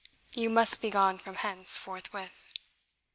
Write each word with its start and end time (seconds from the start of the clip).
You 0.33 0.49
must 0.49 0.81
be 0.81 0.89
gone 0.89 1.19
from 1.19 1.35
hence 1.35 1.77
forthwith." 1.77 2.47